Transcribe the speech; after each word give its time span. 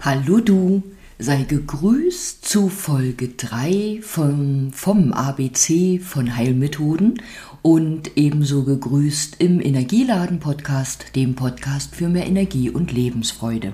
Hallo 0.00 0.40
du, 0.40 0.82
sei 1.18 1.44
gegrüßt 1.44 2.44
zu 2.44 2.68
Folge 2.68 3.28
3 3.28 4.00
vom, 4.02 4.72
vom 4.72 5.12
ABC 5.12 5.98
von 5.98 6.36
Heilmethoden 6.36 7.22
und 7.62 8.16
ebenso 8.16 8.64
gegrüßt 8.64 9.36
im 9.38 9.60
Energieladen-Podcast, 9.60 11.16
dem 11.16 11.34
Podcast 11.34 11.96
für 11.96 12.08
mehr 12.08 12.26
Energie 12.26 12.68
und 12.70 12.92
Lebensfreude. 12.92 13.72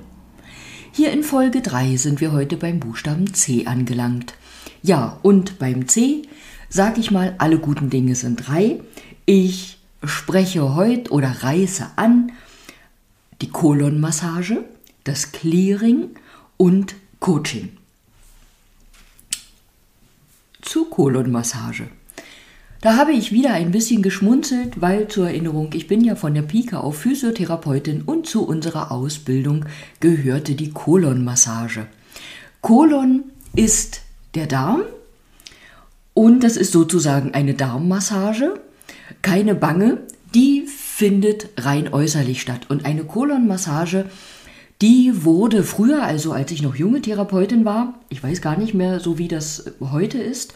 Hier 0.92 1.10
in 1.12 1.22
Folge 1.24 1.62
3 1.62 1.96
sind 1.96 2.20
wir 2.20 2.32
heute 2.32 2.56
beim 2.56 2.78
Buchstaben 2.78 3.34
C 3.34 3.66
angelangt. 3.66 4.34
Ja, 4.82 5.18
und 5.22 5.58
beim 5.58 5.88
C 5.88 6.22
sage 6.70 7.00
ich 7.00 7.10
mal, 7.10 7.34
alle 7.38 7.58
guten 7.58 7.90
Dinge 7.90 8.14
sind 8.14 8.48
drei. 8.48 8.80
Ich 9.26 9.78
spreche 10.04 10.74
heute 10.74 11.10
oder 11.10 11.42
reiße 11.42 11.86
an 11.96 12.32
die 13.42 13.50
Kolonmassage, 13.50 14.64
das 15.04 15.32
Clearing 15.32 16.10
und 16.56 16.94
Coaching. 17.20 17.70
Zur 20.62 20.90
Kolonmassage. 20.90 21.88
Da 22.80 22.96
habe 22.96 23.12
ich 23.12 23.30
wieder 23.30 23.52
ein 23.52 23.72
bisschen 23.72 24.02
geschmunzelt, 24.02 24.80
weil 24.80 25.08
zur 25.08 25.28
Erinnerung, 25.28 25.70
ich 25.74 25.86
bin 25.86 26.02
ja 26.02 26.16
von 26.16 26.32
der 26.32 26.42
Pike 26.42 26.80
auf 26.80 26.98
Physiotherapeutin 27.00 28.02
und 28.02 28.26
zu 28.26 28.46
unserer 28.46 28.90
Ausbildung 28.90 29.66
gehörte 30.00 30.54
die 30.54 30.70
Kolonmassage. 30.70 31.86
Kolon 32.62 33.24
ist 33.54 34.00
der 34.34 34.46
Darm 34.46 34.82
und 36.14 36.42
das 36.42 36.56
ist 36.56 36.72
sozusagen 36.72 37.34
eine 37.34 37.54
Darmmassage. 37.54 38.60
Keine 39.20 39.54
Bange, 39.54 39.98
die 40.34 40.66
findet 40.66 41.48
rein 41.58 41.92
äußerlich 41.92 42.40
statt. 42.40 42.66
Und 42.68 42.84
eine 42.84 43.04
Kolonmassage 43.04 44.06
die 44.80 45.24
wurde 45.24 45.62
früher, 45.62 46.02
also 46.02 46.32
als 46.32 46.50
ich 46.52 46.62
noch 46.62 46.74
junge 46.74 47.02
Therapeutin 47.02 47.64
war, 47.64 47.94
ich 48.08 48.22
weiß 48.22 48.40
gar 48.40 48.56
nicht 48.56 48.74
mehr 48.74 49.00
so, 49.00 49.18
wie 49.18 49.28
das 49.28 49.72
heute 49.80 50.18
ist, 50.18 50.54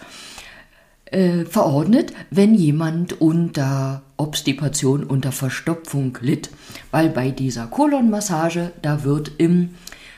äh, 1.06 1.44
verordnet, 1.44 2.12
wenn 2.30 2.54
jemand 2.54 3.20
unter 3.20 4.02
Obstipation, 4.16 5.04
unter 5.04 5.30
Verstopfung 5.30 6.16
litt. 6.20 6.50
Weil 6.90 7.10
bei 7.10 7.30
dieser 7.30 7.66
Kolonmassage, 7.66 8.72
da 8.82 9.04
wird 9.04 9.32
im 9.38 9.70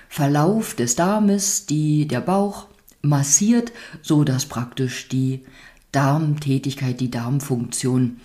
Verlauf 0.09 0.75
des 0.75 0.95
Darmes 0.95 1.67
die, 1.67 2.07
der 2.07 2.20
Bauch 2.20 2.67
massiert, 3.03 3.73
so 4.03 4.25
dass 4.25 4.47
praktisch 4.47 5.09
die 5.09 5.43
Darmtätigkeit, 5.93 7.01
die 7.01 7.11
Darmfunktion 7.11 8.20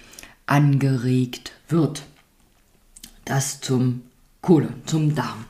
angeregt 0.46 1.54
wird. 1.70 2.04
Das 3.26 3.62
zum 3.62 4.02
Kolon, 4.42 4.74
zum 4.86 5.16
Darm. 5.16 5.46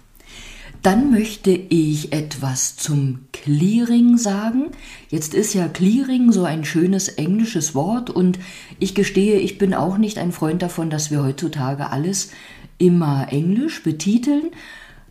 Dann 0.81 1.11
möchte 1.11 1.51
ich 1.51 2.11
etwas 2.11 2.75
zum 2.75 3.19
Clearing 3.33 4.17
sagen. 4.17 4.71
Jetzt 5.09 5.35
ist 5.35 5.53
ja 5.53 5.67
Clearing 5.67 6.31
so 6.31 6.43
ein 6.43 6.65
schönes 6.65 7.07
englisches 7.07 7.75
Wort 7.75 8.09
und 8.09 8.39
ich 8.79 8.95
gestehe, 8.95 9.39
ich 9.39 9.59
bin 9.59 9.75
auch 9.75 9.99
nicht 9.99 10.17
ein 10.17 10.31
Freund 10.31 10.63
davon, 10.63 10.89
dass 10.89 11.11
wir 11.11 11.23
heutzutage 11.23 11.91
alles 11.91 12.31
immer 12.79 13.27
englisch 13.31 13.83
betiteln. 13.83 14.45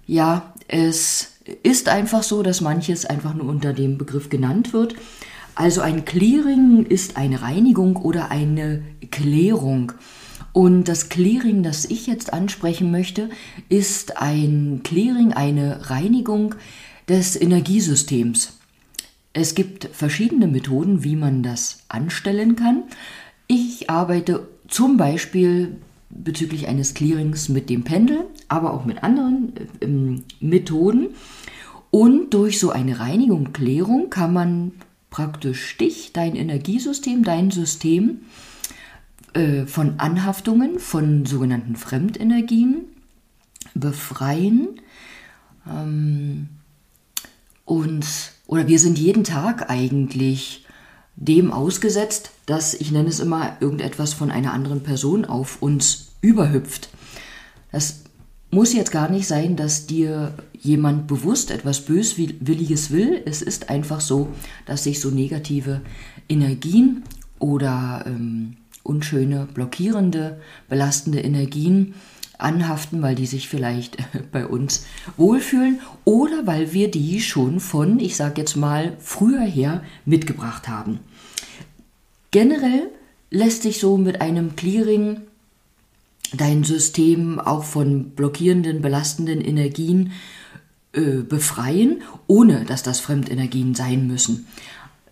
Ja, 0.07 0.55
es 0.67 1.35
ist 1.63 1.89
einfach 1.89 2.25
so, 2.25 2.43
dass 2.43 2.61
manches 2.61 3.07
einfach 3.07 3.35
nur 3.35 3.47
unter 3.47 3.73
dem 3.73 3.97
Begriff 3.97 4.29
genannt 4.29 4.73
wird. 4.73 4.97
Also 5.55 5.83
ein 5.83 6.05
Clearing 6.05 6.85
ist 6.87 7.17
eine 7.17 7.43
Reinigung 7.43 7.97
oder 7.97 8.33
eine 8.33 8.83
Klärung. 9.13 9.93
Und 10.53 10.85
das 10.85 11.09
Clearing, 11.09 11.63
das 11.63 11.85
ich 11.85 12.07
jetzt 12.07 12.33
ansprechen 12.33 12.91
möchte, 12.91 13.31
ist 13.69 14.19
ein 14.21 14.81
Clearing, 14.83 15.33
eine 15.33 15.91
Reinigung 15.91 16.55
des 17.09 17.41
Energiesystems. 17.41 18.59
Es 19.33 19.55
gibt 19.55 19.89
verschiedene 19.93 20.49
Methoden, 20.49 21.05
wie 21.05 21.15
man 21.15 21.43
das 21.43 21.85
anstellen 21.89 22.57
kann. 22.57 22.83
Ich 23.47 23.89
arbeite 23.89 24.49
zum 24.67 24.97
Beispiel 24.97 25.77
bezüglich 26.09 26.67
eines 26.67 26.95
Clearings 26.95 27.49
mit 27.49 27.71
dem 27.71 27.85
Pendel, 27.85 28.25
aber 28.49 28.75
auch 28.75 28.85
mit 28.85 29.05
anderen 29.05 29.53
äh, 29.81 30.45
Methoden. 30.45 31.09
Und 31.91 32.35
durch 32.35 32.59
so 32.59 32.71
eine 32.71 32.99
Reinigung, 32.99 33.53
Klärung 33.53 34.11
kann 34.11 34.33
man 34.33 34.73
praktisch 35.11 35.65
Stich, 35.65 36.13
dein 36.13 36.37
Energiesystem, 36.37 37.25
dein 37.25 37.51
System 37.51 38.21
äh, 39.35 39.67
von 39.67 39.99
Anhaftungen, 39.99 40.79
von 40.79 41.27
sogenannten 41.27 41.77
Fremdenergien 41.77 42.85
befreien. 43.75 44.81
Ähm, 45.69 46.49
uns, 47.65 48.33
oder 48.47 48.67
wir 48.67 48.79
sind 48.79 48.99
jeden 48.99 49.25
Tag 49.25 49.71
eigentlich 49.71 50.67
dem 51.17 51.53
ausgesetzt, 51.53 52.33
dass, 52.47 52.75
ich 52.75 52.91
nenne 52.91 53.09
es 53.09 53.21
immer, 53.21 53.57
irgendetwas 53.61 54.15
von 54.15 54.31
einer 54.31 54.53
anderen 54.53 54.83
Person 54.83 55.25
auf 55.25 55.63
uns 55.63 56.13
überhüpft. 56.21 56.89
Das 57.71 58.03
muss 58.51 58.73
jetzt 58.73 58.91
gar 58.91 59.09
nicht 59.09 59.29
sein, 59.29 59.55
dass 59.55 59.87
dir 59.87 60.35
jemand 60.59 61.07
bewusst 61.07 61.51
etwas 61.51 61.85
Böswilliges 61.85 62.91
will. 62.91 63.23
Es 63.25 63.43
ist 63.43 63.71
einfach 63.71 64.01
so, 64.01 64.29
dass 64.67 64.85
sich 64.85 65.01
so 65.01 65.11
negative 65.11 65.83
Energien 66.29 67.05
oder 67.39 68.05
ähm, 68.07 68.57
unschöne, 68.83 69.47
blockierende, 69.53 70.41
belastende 70.69 71.21
Energien 71.21 71.95
anhaften, 72.39 73.03
weil 73.03 73.15
die 73.15 73.27
sich 73.27 73.49
vielleicht 73.49 73.99
bei 74.33 74.47
uns 74.47 74.87
wohlfühlen 75.17 75.81
oder 76.05 76.47
weil 76.47 76.73
wir 76.73 76.91
die 76.91 77.21
schon 77.21 77.61
von, 77.61 77.99
ich 78.01 78.17
sage 78.17 78.41
jetzt 78.41 78.57
mal, 78.57 78.97
früher 78.99 79.43
her 79.43 79.83
mitgebracht 80.05 80.69
haben. 80.69 81.01
Generell 82.31 82.89
lässt 83.31 83.63
sich 83.63 83.79
so 83.79 83.97
mit 83.97 84.21
einem 84.21 84.57
Clearing 84.57 85.23
dein 86.33 86.63
System 86.65 87.41
auch 87.41 87.65
von 87.65 88.11
blockierenden, 88.11 88.83
belastenden 88.83 89.41
Energien 89.41 90.13
äh, 90.93 91.23
befreien, 91.23 92.03
ohne 92.29 92.65
dass 92.65 92.83
das 92.83 93.01
Fremdenergien 93.01 93.75
sein 93.75 94.07
müssen 94.07 94.47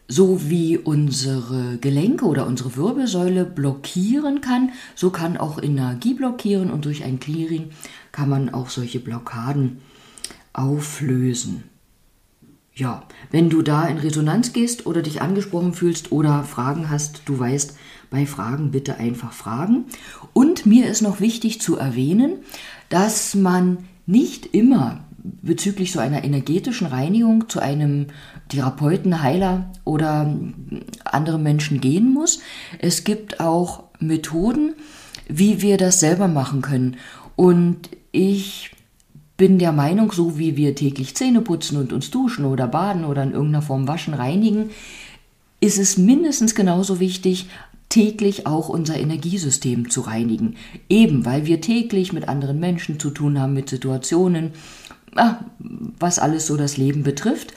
so 0.09 0.49
wie 0.49 0.79
unsere 0.79 1.77
Gelenke 1.79 2.25
oder 2.25 2.47
unsere 2.47 2.77
Wirbelsäule 2.77 3.45
blockieren 3.45 4.41
kann, 4.41 4.73
so 4.95 5.11
kann 5.11 5.37
auch 5.37 5.63
Energie 5.63 6.15
blockieren 6.15 6.71
und 6.71 6.87
durch 6.87 7.05
ein 7.05 7.21
Clearing 7.21 7.71
kann 8.11 8.31
man 8.31 8.49
auch 8.49 8.71
solche 8.71 9.01
Blockaden 9.01 9.79
auflösen. 10.55 11.65
Ja, 12.75 13.03
wenn 13.31 13.51
du 13.51 13.63
da 13.63 13.87
in 13.87 13.99
Resonanz 13.99 14.53
gehst 14.53 14.87
oder 14.87 15.03
dich 15.03 15.21
angesprochen 15.21 15.75
fühlst 15.75 16.13
oder 16.13 16.45
Fragen 16.45 16.89
hast, 16.89 17.23
du 17.27 17.39
weißt, 17.39 17.77
bei 18.09 18.25
Fragen 18.25 18.71
bitte 18.71 18.97
einfach 18.97 19.33
fragen. 19.33 19.87
Und 20.33 20.65
mir 20.65 20.87
ist 20.87 21.03
noch 21.03 21.21
wichtig 21.21 21.61
zu 21.61 21.77
erwähnen, 21.77 22.39
dass 22.89 23.35
man 23.35 23.79
nicht 24.07 24.47
immer 24.55 25.05
bezüglich 25.43 25.93
so 25.93 26.01
einer 26.01 26.25
energetischen 26.25 26.87
Reinigung 26.87 27.49
zu 27.49 27.61
einem 27.61 28.07
Therapeuten, 28.49 29.23
Heiler 29.23 29.71
oder 29.85 30.35
anderen 31.05 31.43
Menschen 31.43 31.81
gehen 31.81 32.13
muss. 32.13 32.41
Es 32.79 33.05
gibt 33.05 33.41
auch 33.41 33.85
Methoden, 34.01 34.75
wie 35.29 35.63
wir 35.63 35.77
das 35.77 36.01
selber 36.01 36.29
machen 36.29 36.63
können. 36.63 36.97
Und 37.37 37.91
ich 38.13 38.73
bin 39.37 39.59
der 39.59 39.73
Meinung, 39.73 40.11
so 40.13 40.39
wie 40.39 40.57
wir 40.57 40.75
täglich 40.75 41.15
Zähne 41.15 41.41
putzen 41.41 41.79
und 41.79 41.93
uns 41.93 42.11
duschen 42.11 42.45
oder 42.45 42.67
baden 42.67 43.05
oder 43.05 43.23
in 43.23 43.33
irgendeiner 43.33 43.63
Form 43.63 43.87
waschen, 43.87 44.15
reinigen, 44.15 44.71
ist 45.61 45.79
es 45.79 45.97
mindestens 45.97 46.55
genauso 46.55 47.01
wichtig, 47.01 47.47
täglich 47.89 48.47
auch 48.47 48.69
unser 48.69 48.99
Energiesystem 48.99 49.91
zu 49.91 50.03
reinigen. 50.03 50.57
Eben 50.89 51.25
weil 51.25 51.47
wir 51.47 51.61
täglich 51.61 52.13
mit 52.13 52.29
anderen 52.29 52.61
Menschen 52.61 53.01
zu 53.01 53.11
tun 53.11 53.41
haben, 53.41 53.55
mit 53.55 53.69
Situationen, 53.69 54.51
was 55.13 56.19
alles 56.19 56.47
so 56.47 56.57
das 56.57 56.77
Leben 56.77 57.03
betrifft. 57.03 57.55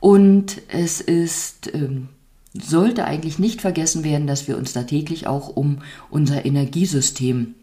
Und 0.00 0.62
es 0.68 1.00
ist, 1.00 1.72
ähm, 1.74 2.08
sollte 2.54 3.04
eigentlich 3.04 3.38
nicht 3.38 3.60
vergessen 3.60 4.02
werden, 4.02 4.26
dass 4.26 4.48
wir 4.48 4.56
uns 4.56 4.72
da 4.72 4.82
täglich 4.84 5.26
auch 5.26 5.48
um 5.48 5.78
unser 6.10 6.44
Energiesystem 6.44 7.54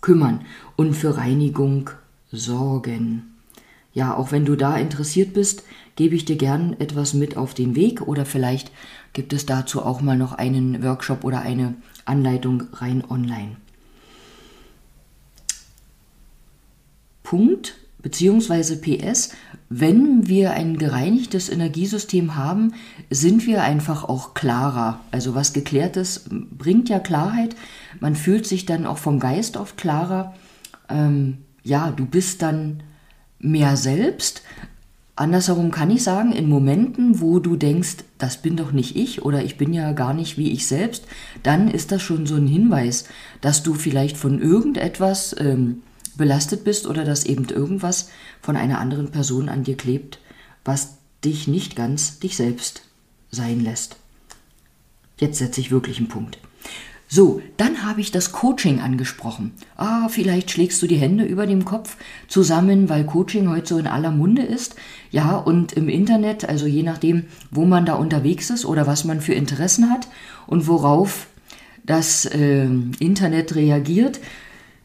kümmern 0.00 0.44
und 0.76 0.94
für 0.94 1.16
Reinigung 1.16 1.90
sorgen. 2.30 3.32
Ja, 3.94 4.16
auch 4.16 4.32
wenn 4.32 4.44
du 4.44 4.56
da 4.56 4.76
interessiert 4.76 5.32
bist, 5.34 5.62
gebe 5.96 6.14
ich 6.16 6.24
dir 6.24 6.36
gern 6.36 6.74
etwas 6.80 7.14
mit 7.14 7.36
auf 7.36 7.54
den 7.54 7.76
Weg 7.76 8.02
oder 8.02 8.24
vielleicht 8.24 8.72
gibt 9.12 9.32
es 9.32 9.46
dazu 9.46 9.82
auch 9.82 10.00
mal 10.00 10.16
noch 10.16 10.32
einen 10.32 10.82
Workshop 10.82 11.24
oder 11.24 11.42
eine 11.42 11.74
Anleitung 12.04 12.64
rein 12.72 13.04
online. 13.08 13.56
Punkt 17.22 17.76
beziehungsweise 18.02 18.80
PS, 18.80 19.30
wenn 19.68 20.28
wir 20.28 20.52
ein 20.52 20.76
gereinigtes 20.76 21.48
Energiesystem 21.48 22.36
haben, 22.36 22.74
sind 23.08 23.46
wir 23.46 23.62
einfach 23.62 24.04
auch 24.04 24.34
klarer. 24.34 25.00
Also 25.10 25.34
was 25.34 25.52
geklärt 25.52 25.96
ist, 25.96 26.28
bringt 26.30 26.88
ja 26.88 26.98
Klarheit. 26.98 27.56
Man 28.00 28.14
fühlt 28.14 28.46
sich 28.46 28.66
dann 28.66 28.84
auch 28.84 28.98
vom 28.98 29.18
Geist 29.18 29.56
oft 29.56 29.78
klarer. 29.78 30.34
Ähm, 30.90 31.38
ja, 31.62 31.90
du 31.90 32.04
bist 32.04 32.42
dann 32.42 32.82
mehr 33.38 33.76
selbst. 33.76 34.42
Andersherum 35.14 35.70
kann 35.70 35.90
ich 35.90 36.02
sagen, 36.02 36.32
in 36.32 36.48
Momenten, 36.48 37.20
wo 37.20 37.38
du 37.38 37.56
denkst, 37.56 37.96
das 38.18 38.38
bin 38.38 38.56
doch 38.56 38.72
nicht 38.72 38.96
ich 38.96 39.22
oder 39.22 39.44
ich 39.44 39.56
bin 39.56 39.72
ja 39.72 39.92
gar 39.92 40.14
nicht 40.14 40.38
wie 40.38 40.50
ich 40.52 40.66
selbst, 40.66 41.04
dann 41.42 41.68
ist 41.68 41.92
das 41.92 42.02
schon 42.02 42.26
so 42.26 42.34
ein 42.34 42.46
Hinweis, 42.46 43.04
dass 43.40 43.62
du 43.62 43.74
vielleicht 43.74 44.16
von 44.16 44.40
irgendetwas 44.40 45.36
ähm, 45.38 45.82
belastet 46.16 46.64
bist 46.64 46.86
oder 46.86 47.04
dass 47.04 47.24
eben 47.24 47.48
irgendwas 47.48 48.10
von 48.40 48.56
einer 48.56 48.78
anderen 48.78 49.10
Person 49.10 49.48
an 49.48 49.64
dir 49.64 49.76
klebt, 49.76 50.18
was 50.64 50.94
dich 51.24 51.48
nicht 51.48 51.76
ganz 51.76 52.18
dich 52.18 52.36
selbst 52.36 52.82
sein 53.30 53.60
lässt. 53.60 53.96
Jetzt 55.18 55.38
setze 55.38 55.60
ich 55.60 55.70
wirklich 55.70 55.98
einen 55.98 56.08
Punkt. 56.08 56.38
So, 57.14 57.42
dann 57.58 57.84
habe 57.84 58.00
ich 58.00 58.10
das 58.10 58.32
Coaching 58.32 58.80
angesprochen. 58.80 59.52
Ah, 59.76 60.08
vielleicht 60.08 60.50
schlägst 60.50 60.80
du 60.80 60.86
die 60.86 60.96
Hände 60.96 61.24
über 61.24 61.46
dem 61.46 61.66
Kopf 61.66 61.98
zusammen, 62.26 62.88
weil 62.88 63.04
Coaching 63.04 63.50
heute 63.50 63.66
so 63.66 63.78
in 63.78 63.86
aller 63.86 64.10
Munde 64.10 64.40
ist. 64.40 64.76
Ja, 65.10 65.36
und 65.36 65.74
im 65.74 65.90
Internet, 65.90 66.48
also 66.48 66.66
je 66.66 66.82
nachdem, 66.82 67.24
wo 67.50 67.66
man 67.66 67.84
da 67.84 67.96
unterwegs 67.96 68.48
ist 68.48 68.64
oder 68.64 68.86
was 68.86 69.04
man 69.04 69.20
für 69.20 69.34
Interessen 69.34 69.90
hat 69.90 70.08
und 70.46 70.66
worauf 70.66 71.26
das 71.84 72.24
äh, 72.24 72.66
Internet 72.98 73.54
reagiert, 73.56 74.18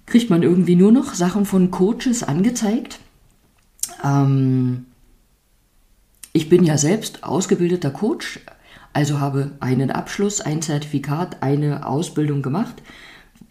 kriegt 0.07 0.29
man 0.31 0.41
irgendwie 0.41 0.75
nur 0.75 0.91
noch 0.91 1.13
Sachen 1.13 1.45
von 1.45 1.69
Coaches 1.69 2.23
angezeigt. 2.23 2.99
Ähm, 4.03 4.85
ich 6.33 6.49
bin 6.49 6.63
ja 6.63 6.77
selbst 6.77 7.23
ausgebildeter 7.23 7.91
Coach, 7.91 8.39
also 8.93 9.19
habe 9.19 9.51
einen 9.59 9.91
Abschluss, 9.91 10.41
ein 10.41 10.61
Zertifikat, 10.61 11.43
eine 11.43 11.85
Ausbildung 11.85 12.41
gemacht. 12.41 12.81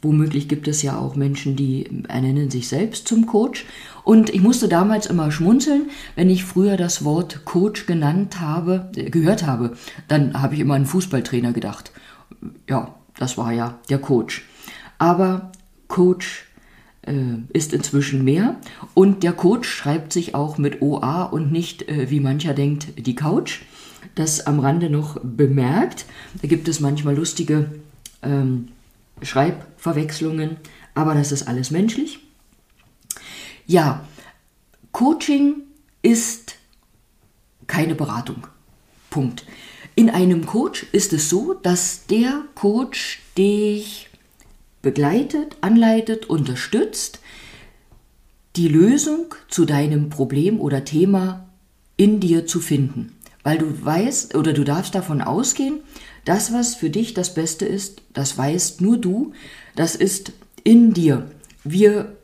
Womöglich 0.02 0.48
gibt 0.48 0.68
es 0.68 0.82
ja 0.82 0.98
auch 0.98 1.14
Menschen, 1.14 1.56
die 1.56 2.04
ernennen 2.08 2.50
sich 2.50 2.68
selbst 2.68 3.06
zum 3.08 3.26
Coach. 3.26 3.64
Und 4.04 4.30
ich 4.30 4.40
musste 4.40 4.68
damals 4.68 5.06
immer 5.06 5.30
schmunzeln, 5.30 5.90
wenn 6.14 6.30
ich 6.30 6.44
früher 6.44 6.76
das 6.76 7.04
Wort 7.04 7.44
Coach 7.44 7.86
genannt 7.86 8.40
habe, 8.40 8.90
äh, 8.96 9.10
gehört 9.10 9.46
habe, 9.46 9.76
dann 10.08 10.40
habe 10.40 10.54
ich 10.54 10.60
immer 10.60 10.74
an 10.74 10.82
einen 10.82 10.86
Fußballtrainer 10.86 11.52
gedacht. 11.52 11.92
Ja, 12.68 12.94
das 13.18 13.36
war 13.36 13.52
ja 13.52 13.78
der 13.90 13.98
Coach. 13.98 14.44
Aber 14.98 15.52
Coach 15.88 16.45
ist 17.52 17.72
inzwischen 17.72 18.24
mehr 18.24 18.56
und 18.94 19.22
der 19.22 19.32
Coach 19.32 19.68
schreibt 19.68 20.12
sich 20.12 20.34
auch 20.34 20.58
mit 20.58 20.82
OA 20.82 21.24
und 21.24 21.52
nicht, 21.52 21.88
äh, 21.88 22.10
wie 22.10 22.20
mancher 22.20 22.54
denkt, 22.54 22.88
die 22.98 23.14
Couch 23.14 23.60
das 24.14 24.46
am 24.46 24.60
Rande 24.60 24.90
noch 24.90 25.18
bemerkt. 25.22 26.06
Da 26.40 26.48
gibt 26.48 26.68
es 26.68 26.80
manchmal 26.80 27.16
lustige 27.16 27.70
ähm, 28.22 28.68
Schreibverwechslungen, 29.22 30.56
aber 30.94 31.14
das 31.14 31.32
ist 31.32 31.48
alles 31.48 31.70
menschlich. 31.70 32.20
Ja, 33.66 34.04
Coaching 34.92 35.62
ist 36.02 36.56
keine 37.66 37.94
Beratung. 37.94 38.46
Punkt. 39.10 39.44
In 39.94 40.10
einem 40.10 40.46
Coach 40.46 40.86
ist 40.92 41.12
es 41.12 41.28
so, 41.28 41.54
dass 41.54 42.06
der 42.06 42.42
Coach 42.54 43.20
dich 43.36 44.08
begleitet, 44.86 45.56
anleitet, 45.60 46.30
unterstützt, 46.30 47.20
die 48.56 48.68
Lösung 48.68 49.34
zu 49.48 49.66
deinem 49.66 50.08
Problem 50.08 50.60
oder 50.60 50.84
Thema 50.84 51.48
in 51.96 52.20
dir 52.20 52.46
zu 52.46 52.60
finden 52.60 53.16
weil 53.46 53.58
du 53.58 53.84
weißt 53.84 54.34
oder 54.34 54.52
du 54.52 54.64
darfst 54.64 54.96
davon 54.96 55.20
ausgehen, 55.22 55.78
das, 56.24 56.52
was 56.52 56.74
für 56.74 56.90
dich 56.90 57.14
das 57.14 57.32
Beste 57.32 57.64
ist, 57.64 58.02
das 58.12 58.36
weißt 58.36 58.80
nur 58.80 58.98
du, 58.98 59.34
das 59.76 59.94
ist 59.94 60.32
in 60.64 60.92
dir. 60.92 61.30
Wir 61.62 62.16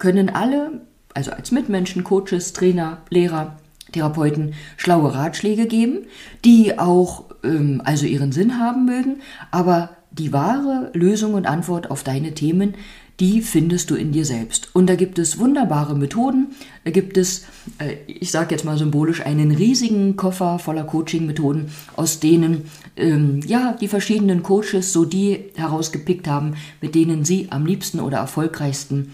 können 0.00 0.30
alle, 0.30 0.80
also 1.14 1.30
als 1.30 1.52
Mitmenschen, 1.52 2.02
Coaches, 2.02 2.54
Trainer, 2.54 3.02
Lehrer, 3.08 3.56
Therapeuten, 3.92 4.54
schlaue 4.76 5.14
Ratschläge 5.14 5.66
geben, 5.66 6.06
die 6.44 6.76
auch 6.76 7.26
ähm, 7.44 7.80
also 7.84 8.06
ihren 8.06 8.32
Sinn 8.32 8.58
haben 8.58 8.84
mögen, 8.84 9.22
aber 9.52 9.90
die 10.18 10.32
wahre 10.32 10.90
Lösung 10.94 11.34
und 11.34 11.46
Antwort 11.46 11.90
auf 11.90 12.02
deine 12.02 12.34
Themen 12.34 12.74
die 13.20 13.42
findest 13.42 13.90
du 13.90 13.94
in 13.94 14.10
dir 14.10 14.24
selbst. 14.24 14.70
Und 14.72 14.88
da 14.88 14.96
gibt 14.96 15.18
es 15.18 15.38
wunderbare 15.38 15.94
Methoden. 15.94 16.48
Da 16.84 16.90
gibt 16.90 17.16
es, 17.16 17.44
äh, 17.78 17.96
ich 18.06 18.30
sage 18.30 18.54
jetzt 18.54 18.64
mal 18.64 18.76
symbolisch, 18.76 19.24
einen 19.24 19.52
riesigen 19.52 20.16
Koffer 20.16 20.58
voller 20.58 20.84
Coaching-Methoden, 20.84 21.70
aus 21.96 22.18
denen 22.18 22.70
ähm, 22.96 23.40
ja 23.46 23.76
die 23.80 23.88
verschiedenen 23.88 24.42
Coaches 24.42 24.92
so 24.92 25.04
die 25.04 25.44
herausgepickt 25.54 26.26
haben, 26.26 26.54
mit 26.80 26.94
denen 26.96 27.24
sie 27.24 27.48
am 27.50 27.66
liebsten 27.66 28.00
oder 28.00 28.18
erfolgreichsten 28.18 29.12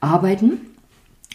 arbeiten. 0.00 0.60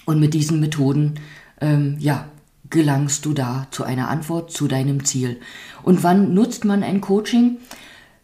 Und 0.05 0.19
mit 0.19 0.33
diesen 0.35 0.59
Methoden, 0.59 1.15
ähm, 1.61 1.95
ja, 1.97 2.27
gelangst 2.69 3.25
du 3.25 3.33
da 3.33 3.67
zu 3.71 3.83
einer 3.83 4.09
Antwort, 4.09 4.51
zu 4.51 4.67
deinem 4.67 5.05
Ziel. 5.05 5.39
Und 5.81 6.03
wann 6.03 6.33
nutzt 6.33 6.65
man 6.65 6.83
ein 6.83 7.01
Coaching? 7.01 7.57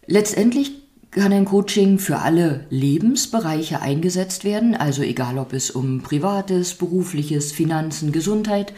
Letztendlich 0.06 0.79
kann 1.12 1.34
ein 1.34 1.46
Coaching 1.46 1.98
für 1.98 2.20
alle 2.20 2.66
Lebensbereiche 2.70 3.82
eingesetzt 3.82 4.44
werden, 4.44 4.76
also 4.76 5.02
egal 5.02 5.38
ob 5.38 5.54
es 5.54 5.72
um 5.72 6.02
privates, 6.02 6.76
berufliches, 6.76 7.52
Finanzen, 7.52 8.12
Gesundheit 8.12 8.74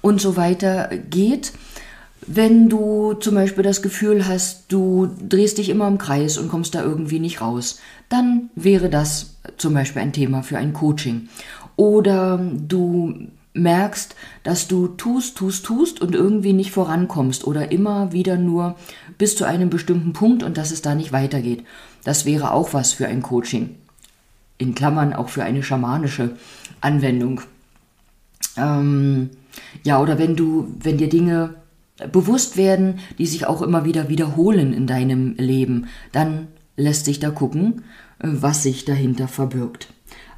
und 0.00 0.20
so 0.20 0.36
weiter 0.36 0.90
geht. 1.10 1.52
Wenn 2.26 2.68
du 2.68 3.14
zum 3.14 3.34
Beispiel 3.34 3.62
das 3.62 3.82
Gefühl 3.82 4.26
hast, 4.26 4.64
du 4.68 5.08
drehst 5.28 5.58
dich 5.58 5.68
immer 5.68 5.86
im 5.86 5.98
Kreis 5.98 6.38
und 6.38 6.48
kommst 6.48 6.74
da 6.74 6.82
irgendwie 6.82 7.20
nicht 7.20 7.40
raus, 7.40 7.80
dann 8.08 8.50
wäre 8.54 8.88
das 8.88 9.36
zum 9.58 9.74
Beispiel 9.74 10.02
ein 10.02 10.12
Thema 10.12 10.42
für 10.42 10.58
ein 10.58 10.72
Coaching. 10.72 11.28
Oder 11.76 12.38
du 12.38 13.28
merkst, 13.56 14.14
dass 14.42 14.68
du 14.68 14.88
tust, 14.88 15.36
tust, 15.36 15.64
tust 15.64 16.00
und 16.00 16.14
irgendwie 16.14 16.52
nicht 16.52 16.70
vorankommst 16.70 17.46
oder 17.46 17.72
immer 17.72 18.12
wieder 18.12 18.36
nur 18.36 18.76
bis 19.18 19.36
zu 19.36 19.44
einem 19.44 19.70
bestimmten 19.70 20.12
Punkt 20.12 20.42
und 20.42 20.56
dass 20.56 20.70
es 20.70 20.82
da 20.82 20.94
nicht 20.94 21.12
weitergeht. 21.12 21.64
Das 22.04 22.24
wäre 22.24 22.52
auch 22.52 22.74
was 22.74 22.92
für 22.92 23.06
ein 23.08 23.22
Coaching. 23.22 23.76
In 24.58 24.74
Klammern 24.74 25.12
auch 25.12 25.28
für 25.28 25.42
eine 25.42 25.62
schamanische 25.62 26.36
Anwendung. 26.80 27.40
Ähm, 28.56 29.30
ja, 29.82 30.00
oder 30.00 30.18
wenn 30.18 30.36
du, 30.36 30.72
wenn 30.80 30.98
dir 30.98 31.08
Dinge 31.08 31.54
bewusst 32.12 32.56
werden, 32.56 33.00
die 33.18 33.26
sich 33.26 33.46
auch 33.46 33.62
immer 33.62 33.84
wieder 33.84 34.08
wiederholen 34.08 34.72
in 34.72 34.86
deinem 34.86 35.34
Leben, 35.36 35.86
dann 36.12 36.48
lässt 36.76 37.06
sich 37.06 37.20
da 37.20 37.30
gucken, 37.30 37.84
äh, 38.18 38.28
was 38.28 38.62
sich 38.62 38.84
dahinter 38.84 39.28
verbirgt. 39.28 39.88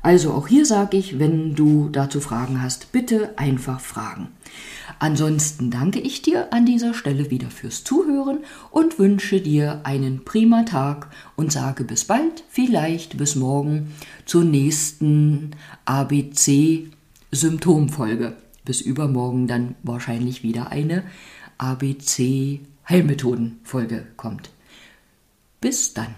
Also 0.02 0.32
auch 0.32 0.48
hier 0.48 0.64
sage 0.64 0.96
ich, 0.96 1.18
wenn 1.18 1.54
du 1.54 1.90
dazu 1.90 2.20
Fragen 2.20 2.62
hast, 2.62 2.92
bitte 2.92 3.34
einfach 3.36 3.80
fragen. 3.80 4.28
Ansonsten 5.00 5.70
danke 5.70 6.00
ich 6.00 6.22
dir 6.22 6.52
an 6.52 6.66
dieser 6.66 6.92
Stelle 6.94 7.30
wieder 7.30 7.50
fürs 7.50 7.84
Zuhören 7.84 8.38
und 8.70 8.98
wünsche 8.98 9.40
dir 9.40 9.82
einen 9.84 10.24
prima 10.24 10.64
Tag 10.64 11.08
und 11.36 11.52
sage 11.52 11.84
bis 11.84 12.04
bald, 12.04 12.42
vielleicht 12.48 13.16
bis 13.16 13.36
morgen 13.36 13.94
zur 14.24 14.42
nächsten 14.44 15.52
ABC-Symptomfolge. 15.84 18.36
Bis 18.64 18.80
übermorgen 18.80 19.46
dann 19.46 19.76
wahrscheinlich 19.82 20.42
wieder 20.42 20.70
eine 20.70 21.04
ABC-Heilmethodenfolge 21.58 24.06
kommt. 24.16 24.50
Bis 25.60 25.94
dann. 25.94 26.16